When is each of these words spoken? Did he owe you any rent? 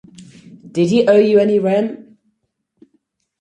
Did 0.71 0.89
he 0.89 1.07
owe 1.07 1.19
you 1.19 1.37
any 1.37 1.59
rent? 1.59 2.17